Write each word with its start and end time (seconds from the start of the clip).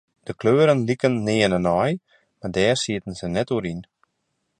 De 0.25 0.33
kleuren 0.39 0.85
liken 0.87 1.15
nearne 1.27 1.59
nei, 1.67 1.93
mar 2.39 2.51
dêr 2.55 2.77
sieten 2.83 3.17
se 3.19 3.27
net 3.27 3.49
oer 3.55 3.65
yn. 3.73 3.81